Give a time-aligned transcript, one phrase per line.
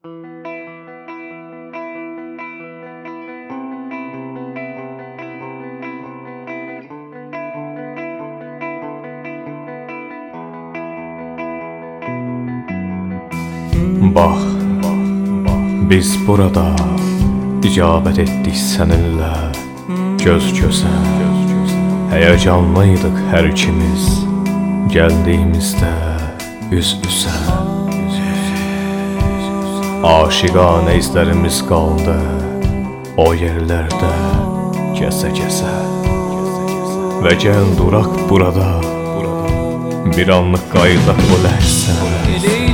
[0.00, 0.12] Bax,
[15.90, 16.72] biz burada
[17.60, 19.52] icabət etdik səninlə
[20.24, 20.94] göz-gözə.
[22.14, 24.08] Həyəcanlıydıq hər ikimiz
[24.96, 25.92] gəldiyimizdə
[26.72, 27.36] üz-üzə.
[30.00, 32.14] Aşiqanə izlərimiz qaldı
[33.20, 34.12] o yerlərdə
[34.96, 35.74] gəzə-gəzə.
[37.20, 38.70] Və gəl duraq burada,
[40.16, 42.69] bir anlıq qayıdaq bu ləhsə.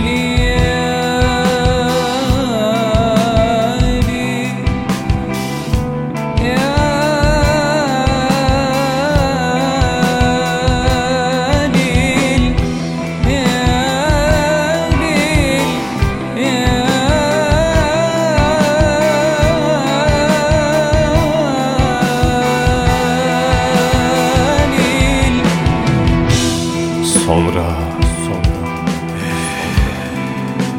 [27.26, 27.64] Sonra,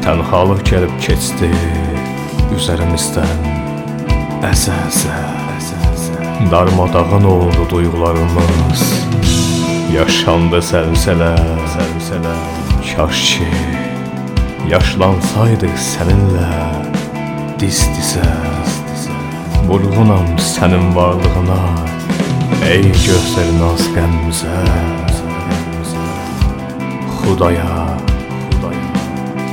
[0.00, 1.48] Tənhalıq gəlib keçdi
[2.56, 3.42] üzərimizdən
[4.48, 5.18] əsə-əsə
[6.48, 8.84] Darmadağın oldu duyğularımız
[9.92, 11.34] Yaşandı səlsələ,
[11.74, 12.32] səlsələ
[12.94, 13.50] Kaş ki,
[14.70, 16.48] yaşlansaydıq səninlə
[17.60, 18.24] Diz-dizə,
[19.68, 21.60] Vurğunam sənin varlığına
[22.72, 25.07] Ey gözəl naz qəmzə
[27.28, 28.00] Xudaya,
[28.48, 28.88] Xudaya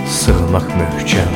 [0.07, 1.35] Sığınaq möhkəm,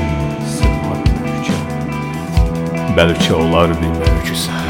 [0.54, 2.96] sığınaq möhkəm.
[2.96, 4.69] Bəlkə olar bir möcüzə